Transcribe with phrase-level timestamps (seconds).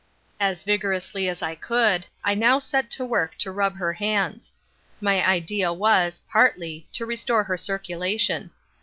[0.39, 4.55] As vigorously as I could I now set to work to rub her hands.
[4.99, 8.49] My idea was (partly) to restore her circulation.